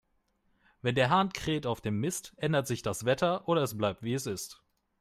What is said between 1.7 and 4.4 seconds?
dem Mist, ändert sich das Wetter, oder es bleibt, wie es